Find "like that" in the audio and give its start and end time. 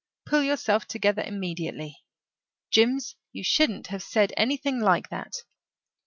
4.79-5.43